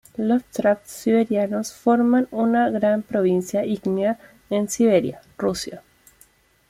[0.17, 4.17] Los "traps" siberianos forman una gran provincia ígnea
[4.49, 5.83] en Siberia, Rusia.